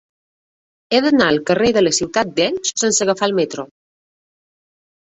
[0.97, 3.69] He d'anar al carrer de la Ciutat d'Elx sense agafar el metro.